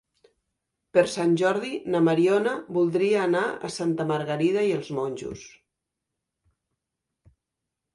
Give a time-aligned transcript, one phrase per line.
[0.97, 5.49] Per Sant Jordi na Mariona voldria anar a Santa Margarida i els Monjos.